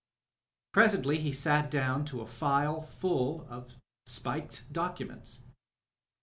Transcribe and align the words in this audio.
Presently 0.71 1.19
he 1.19 1.31
sat 1.31 1.69
down 1.69 2.05
to 2.05 2.21
a 2.21 2.25
file 2.25 2.81
full 2.81 3.45
of 3.51 3.75
spiked 4.07 4.73
documents. 4.73 5.43